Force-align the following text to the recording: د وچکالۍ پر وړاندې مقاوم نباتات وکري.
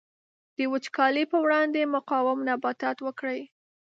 د 0.57 0.59
وچکالۍ 0.73 1.23
پر 1.31 1.39
وړاندې 1.43 1.91
مقاوم 1.95 2.39
نباتات 2.49 2.97
وکري. 3.01 3.41